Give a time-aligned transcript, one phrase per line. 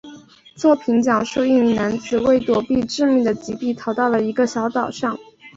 [0.55, 5.15] 作品讲述一名男子为躲避致命的疾病逃到一个小岛上。